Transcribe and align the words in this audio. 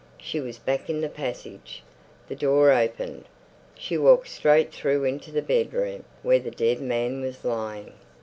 She 0.17 0.39
was 0.41 0.57
back 0.57 0.89
in 0.89 1.01
the 1.01 1.09
passage. 1.09 1.83
The 2.27 2.35
door 2.35 2.71
opened. 2.71 3.25
She 3.77 3.99
walked 3.99 4.29
straight 4.29 4.73
through 4.73 5.03
into 5.03 5.29
the 5.31 5.43
bedroom, 5.43 6.05
where 6.23 6.39
the 6.39 6.49
dead 6.49 6.81
man 6.81 7.21
was 7.21 7.45
lying. 7.45 7.93